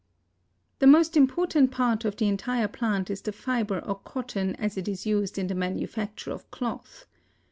[0.79, 4.87] The most important part of the entire plant is the fiber or cotton as it
[4.87, 7.05] is used in the manufacture of cloth.